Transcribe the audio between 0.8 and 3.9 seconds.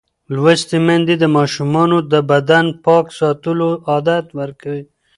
میندې د ماشومانو د بدن پاک ساتلو